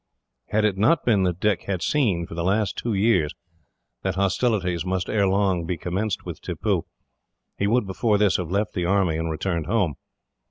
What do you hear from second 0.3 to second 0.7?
Had